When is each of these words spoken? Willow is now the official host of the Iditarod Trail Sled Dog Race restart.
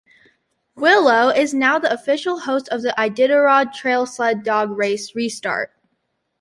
Willow 0.73 1.29
is 1.29 1.53
now 1.53 1.77
the 1.77 1.93
official 1.93 2.39
host 2.39 2.67
of 2.69 2.81
the 2.81 2.91
Iditarod 2.97 3.71
Trail 3.71 4.07
Sled 4.07 4.41
Dog 4.43 4.71
Race 4.75 5.13
restart. 5.13 5.75